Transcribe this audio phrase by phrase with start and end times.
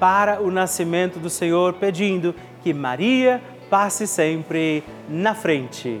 [0.00, 6.00] para o nascimento do Senhor, pedindo que Maria passe sempre na frente.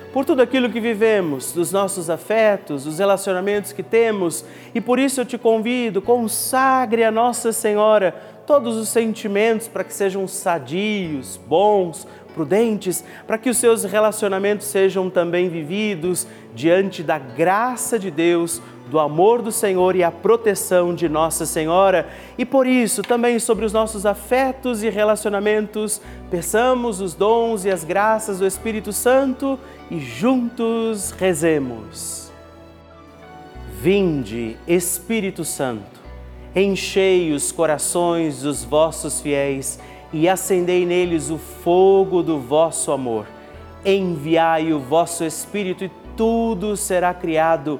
[0.13, 4.43] por tudo aquilo que vivemos, dos nossos afetos, dos relacionamentos que temos,
[4.75, 8.13] e por isso eu te convido, consagre a Nossa Senhora
[8.45, 15.09] todos os sentimentos para que sejam sadios, bons, prudentes, para que os seus relacionamentos sejam
[15.09, 21.07] também vividos diante da graça de Deus do amor do Senhor e a proteção de
[21.07, 22.09] Nossa Senhora.
[22.37, 27.85] E por isso, também sobre os nossos afetos e relacionamentos, peçamos os dons e as
[27.85, 29.57] graças do Espírito Santo
[29.89, 32.29] e juntos rezemos.
[33.79, 36.01] Vinde, Espírito Santo,
[36.53, 39.79] enchei os corações dos vossos fiéis
[40.11, 43.25] e acendei neles o fogo do vosso amor.
[43.85, 47.79] Enviai o vosso Espírito e tudo será criado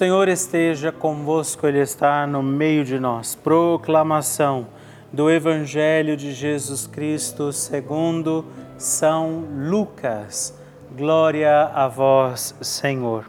[0.00, 3.34] Senhor esteja convosco, Ele está no meio de nós.
[3.34, 4.66] Proclamação
[5.12, 8.46] do Evangelho de Jesus Cristo segundo
[8.78, 10.58] São Lucas.
[10.96, 13.28] Glória a vós, Senhor.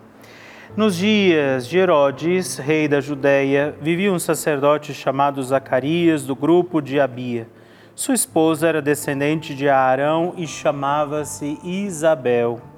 [0.74, 7.01] Nos dias de Herodes, rei da Judéia, vivia um sacerdote chamado Zacarias, do grupo de
[7.01, 7.50] Abia.
[7.94, 12.71] Sua esposa era descendente de Arão e chamava-se Isabel.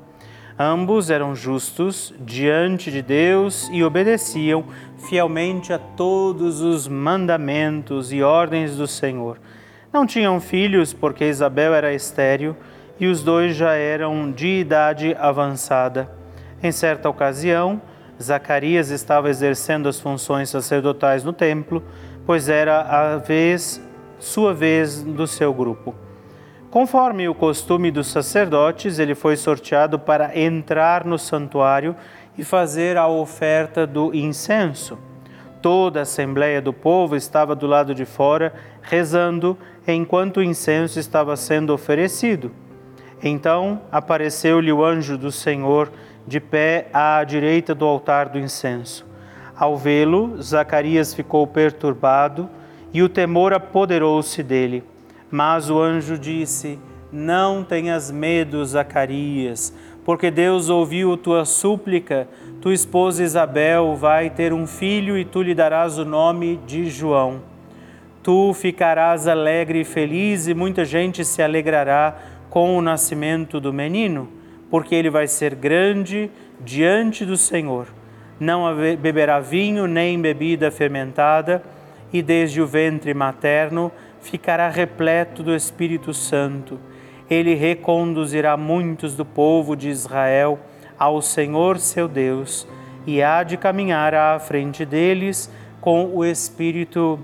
[0.65, 4.63] Ambos eram justos diante de Deus e obedeciam
[5.09, 9.41] fielmente a todos os mandamentos e ordens do Senhor.
[9.91, 12.55] Não tinham filhos porque Isabel era estéril
[12.97, 16.09] e os dois já eram de idade avançada.
[16.63, 17.81] Em certa ocasião,
[18.21, 21.83] Zacarias estava exercendo as funções sacerdotais no templo,
[22.25, 23.85] pois era a vez,
[24.17, 25.93] sua vez do seu grupo.
[26.73, 31.95] Conforme o costume dos sacerdotes, ele foi sorteado para entrar no santuário
[32.35, 34.97] e fazer a oferta do incenso.
[35.61, 39.55] Toda a assembleia do povo estava do lado de fora, rezando
[39.87, 42.51] enquanto o incenso estava sendo oferecido.
[43.21, 45.91] Então apareceu-lhe o anjo do Senhor
[46.25, 49.05] de pé à direita do altar do incenso.
[49.55, 52.49] Ao vê-lo, Zacarias ficou perturbado
[52.91, 54.83] e o temor apoderou-se dele.
[55.33, 56.77] Mas o anjo disse:
[57.11, 59.73] Não tenhas medo, Zacarias,
[60.05, 62.27] porque Deus ouviu tua súplica,
[62.61, 67.41] tua esposa Isabel vai ter um filho e tu lhe darás o nome de João.
[68.21, 72.15] Tu ficarás alegre e feliz e muita gente se alegrará
[72.47, 74.29] com o nascimento do menino,
[74.69, 76.29] porque ele vai ser grande
[76.63, 77.87] diante do Senhor.
[78.39, 78.65] Não
[79.01, 81.63] beberá vinho nem bebida fermentada,
[82.13, 83.91] e desde o ventre materno
[84.23, 86.79] ficará repleto do Espírito Santo
[87.29, 90.59] ele reconduzirá muitos do povo de Israel
[90.97, 92.67] ao Senhor seu Deus
[93.05, 95.51] e há de caminhar à frente deles
[95.81, 97.19] com o espírito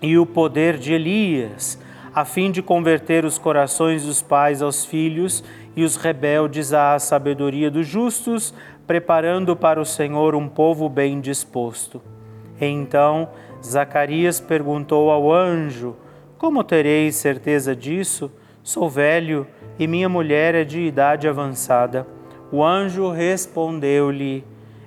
[0.00, 1.78] e o poder de Elias,
[2.14, 5.42] a fim de converter os corações dos pais aos filhos
[5.74, 8.54] e os rebeldes à sabedoria dos justos,
[8.86, 12.00] preparando para o Senhor um povo bem disposto.
[12.60, 13.28] Então
[13.64, 15.96] Zacarias perguntou ao anjo:
[16.40, 18.32] Como tereis certeza disso?
[18.62, 19.46] Sou velho
[19.78, 22.06] e minha mulher é de idade avançada.
[22.50, 24.42] O anjo respondeu-lhe: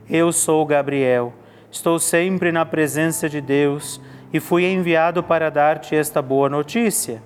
[0.10, 1.31] Eu sou Gabriel.
[1.69, 4.01] Estou sempre na presença de Deus
[4.33, 7.22] e fui enviado para dar-te esta boa notícia.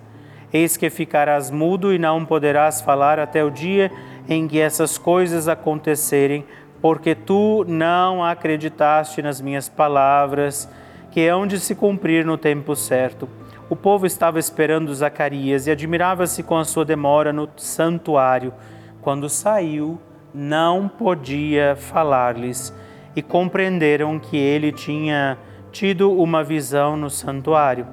[0.52, 3.90] Eis que ficarás mudo e não poderás falar até o dia
[4.28, 6.44] em que essas coisas acontecerem,
[6.82, 10.70] porque tu não acreditaste nas minhas palavras,
[11.12, 13.30] que hão de se cumprir no tempo certo.
[13.70, 18.54] O povo estava esperando Zacarias e admirava-se com a sua demora no santuário.
[19.02, 20.00] Quando saiu,
[20.34, 22.74] não podia falar-lhes
[23.14, 25.38] e compreenderam que ele tinha
[25.70, 27.86] tido uma visão no santuário.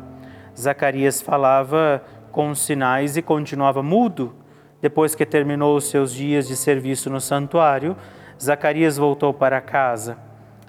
[0.57, 2.01] Zacarias falava
[2.31, 4.33] com sinais e continuava mudo.
[4.81, 7.97] Depois que terminou os seus dias de serviço no santuário,
[8.41, 10.17] Zacarias voltou para casa.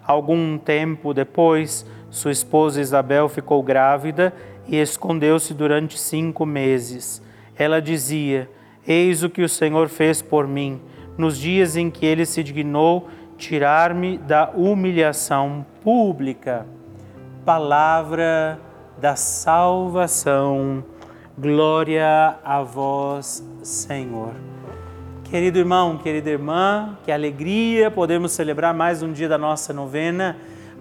[0.03, 4.33] Algum tempo depois, sua esposa Isabel ficou grávida
[4.67, 7.22] e escondeu-se durante cinco meses.
[7.55, 8.50] Ela dizia:
[8.88, 10.81] Eis o que o Senhor fez por mim,
[11.17, 13.07] nos dias em que ele se dignou
[13.38, 16.65] tirar-me da humilhação pública.
[17.45, 18.60] Palavra
[18.98, 20.84] da salvação.
[21.38, 24.34] Glória a vós, Senhor.
[25.25, 30.38] Querido irmão, querida irmã, que alegria podemos celebrar mais um dia da nossa novena.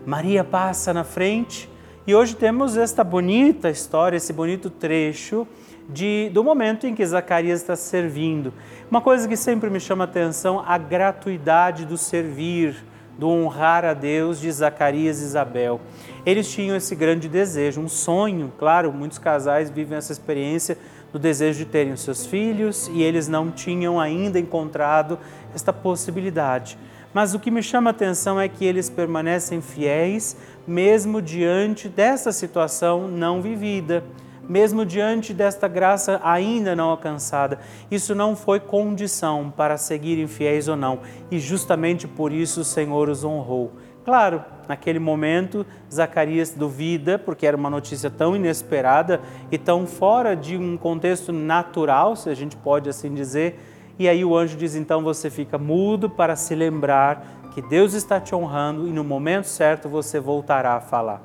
[0.06, 1.68] Maria passa na frente
[2.06, 5.46] e hoje temos esta bonita história, esse bonito trecho
[5.88, 8.52] de, do momento em que Zacarias está servindo.
[8.90, 12.76] Uma coisa que sempre me chama a atenção, a gratuidade do servir,
[13.18, 15.80] do honrar a Deus de Zacarias e Isabel.
[16.26, 20.76] Eles tinham esse grande desejo, um sonho, claro, muitos casais vivem essa experiência
[21.10, 25.18] do desejo de terem os seus filhos e eles não tinham ainda encontrado
[25.54, 26.76] esta possibilidade.
[27.14, 32.32] Mas o que me chama a atenção é que eles permanecem fiéis mesmo diante dessa
[32.32, 34.02] situação não vivida,
[34.48, 37.60] mesmo diante desta graça ainda não alcançada.
[37.88, 40.98] Isso não foi condição para seguirem fiéis ou não,
[41.30, 43.72] e justamente por isso o Senhor os honrou.
[44.04, 50.58] Claro, naquele momento, Zacarias duvida, porque era uma notícia tão inesperada e tão fora de
[50.58, 53.58] um contexto natural, se a gente pode assim dizer.
[53.98, 58.20] E aí o anjo diz: então você fica mudo para se lembrar que Deus está
[58.20, 61.22] te honrando e no momento certo você voltará a falar.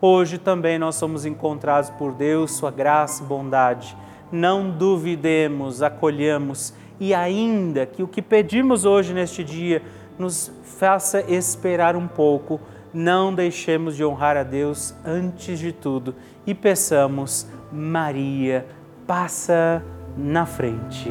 [0.00, 3.96] Hoje também nós somos encontrados por Deus, Sua graça e bondade.
[4.30, 9.82] Não duvidemos, acolhamos e ainda que o que pedimos hoje neste dia
[10.18, 12.60] nos faça esperar um pouco,
[12.94, 16.14] não deixemos de honrar a Deus antes de tudo
[16.46, 18.66] e peçamos, Maria,
[19.06, 19.82] passa
[20.16, 21.10] na frente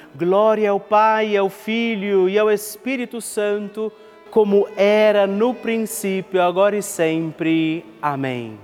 [0.15, 3.91] Glória ao Pai, ao Filho e ao Espírito Santo,
[4.29, 7.85] como era no princípio, agora e sempre.
[8.01, 8.57] Amém.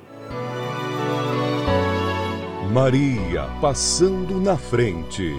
[2.72, 5.36] Maria passando na frente.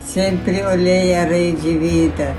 [0.00, 2.34] Sempre olhei a Rede Vida.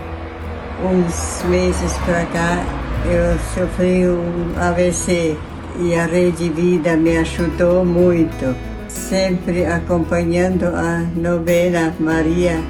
[0.81, 2.63] Uns meses para cá
[3.05, 5.37] eu sofri um AVC
[5.79, 8.74] e a Rede Vida me ajudou muito.
[8.95, 12.63] Sempre acompanhando a novena Maria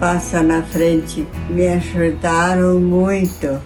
[0.00, 1.26] Passa na Frente.
[1.50, 3.60] Me ajudaram muito.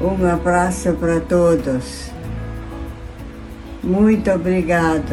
[0.00, 2.10] Um abraço para todos.
[3.82, 5.12] Muito obrigado.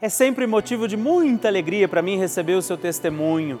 [0.00, 3.60] É sempre motivo de muita alegria para mim receber o seu testemunho.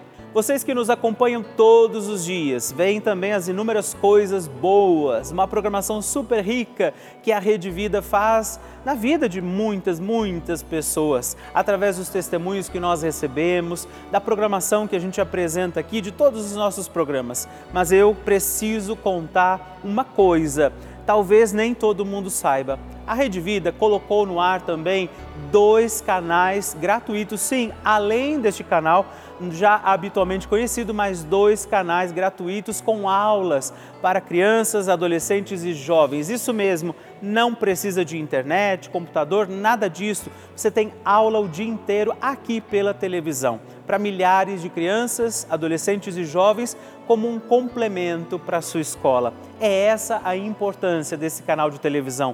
[0.33, 6.01] Vocês que nos acompanham todos os dias, veem também as inúmeras coisas boas, uma programação
[6.01, 12.07] super rica que a Rede Vida faz na vida de muitas, muitas pessoas, através dos
[12.07, 16.87] testemunhos que nós recebemos, da programação que a gente apresenta aqui, de todos os nossos
[16.87, 17.45] programas.
[17.73, 20.71] Mas eu preciso contar uma coisa
[21.05, 22.79] talvez nem todo mundo saiba.
[23.05, 25.09] A Rede Vida colocou no ar também
[25.51, 29.05] dois canais gratuitos, sim, além deste canal
[29.51, 36.29] já habitualmente conhecido, mais dois canais gratuitos com aulas para crianças, adolescentes e jovens.
[36.29, 40.29] Isso mesmo, não precisa de internet, computador, nada disso.
[40.55, 43.59] Você tem aula o dia inteiro aqui pela televisão
[43.91, 49.33] para milhares de crianças, adolescentes e jovens como um complemento para a sua escola.
[49.59, 52.33] É essa a importância desse canal de televisão.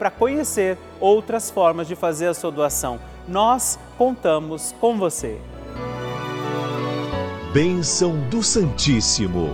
[0.00, 2.98] para conhecer outras formas de fazer a sua doação.
[3.28, 5.38] Nós contamos com você.
[7.52, 9.50] Bênção do Santíssimo.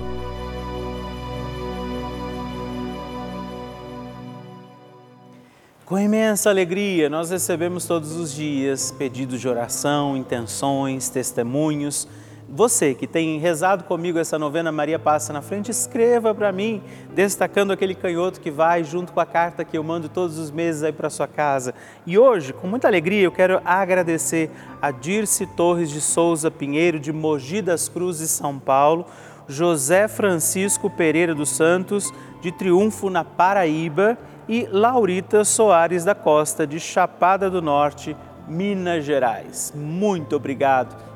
[5.85, 12.07] Com imensa alegria, nós recebemos todos os dias pedidos de oração, intenções, testemunhos.
[12.49, 16.81] Você que tem rezado comigo essa novena Maria Passa na Frente, escreva para mim,
[17.13, 20.85] destacando aquele canhoto que vai junto com a carta que eu mando todos os meses
[20.85, 21.75] aí para sua casa.
[22.07, 24.49] E hoje, com muita alegria, eu quero agradecer
[24.81, 29.07] a Dirce Torres de Souza Pinheiro, de Mogi das Cruzes, São Paulo,
[29.49, 34.17] José Francisco Pereira dos Santos, de Triunfo, na Paraíba,
[34.49, 39.73] e Laurita Soares da Costa, de Chapada do Norte, Minas Gerais.
[39.75, 41.16] Muito obrigado.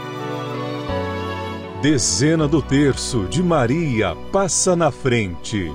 [1.81, 5.73] Dezena do terço de Maria passa na frente.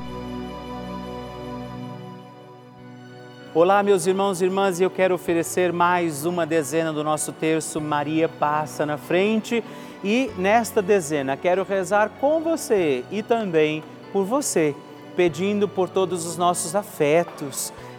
[3.53, 7.81] Olá, meus irmãos e irmãs, e eu quero oferecer mais uma dezena do nosso terço
[7.81, 9.64] Maria passa na frente.
[10.05, 14.77] E nesta dezena quero rezar com você e também por você,
[15.16, 17.73] pedindo por todos os nossos afetos